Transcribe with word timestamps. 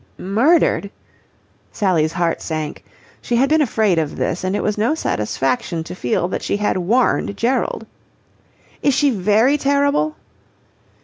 "Murdered!" 0.17 0.89
Sally's 1.71 2.13
heart 2.13 2.41
sank. 2.41 2.83
She 3.21 3.35
had 3.35 3.49
been 3.49 3.61
afraid 3.61 3.99
of 3.99 4.15
this, 4.15 4.43
and 4.43 4.55
it 4.55 4.63
was 4.63 4.75
no 4.75 4.95
satisfaction 4.95 5.83
to 5.83 5.93
feel 5.93 6.27
that 6.29 6.41
she 6.41 6.57
had 6.57 6.75
warned 6.77 7.37
Gerald. 7.37 7.85
"Is 8.81 8.95
she 8.95 9.11
very 9.11 9.59
terrible?" 9.59 10.15